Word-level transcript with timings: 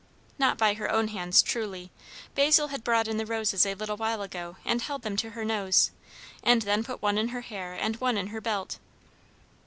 Not 0.39 0.57
by 0.57 0.73
her 0.73 0.91
own 0.91 1.09
hands, 1.09 1.43
truly; 1.43 1.91
Basil 2.33 2.69
had 2.69 2.83
brought 2.83 3.07
in 3.07 3.17
the 3.17 3.25
roses 3.27 3.67
a 3.67 3.75
little 3.75 3.97
while 3.97 4.23
ago 4.23 4.57
and 4.65 4.81
held 4.81 5.03
them 5.03 5.15
to 5.17 5.29
her 5.29 5.45
nose, 5.45 5.91
and 6.41 6.63
then 6.63 6.83
put 6.83 7.03
one 7.03 7.19
in 7.19 7.27
her 7.27 7.41
hair 7.41 7.73
and 7.75 7.97
one 7.97 8.17
in 8.17 8.29
her 8.33 8.41
belt. 8.41 8.79